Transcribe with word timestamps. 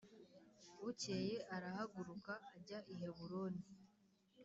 Bukeye 0.81 1.35
arahaguruka 1.55 2.33
ajya 2.57 2.79
i 2.93 2.95
Heburoni 2.99 3.63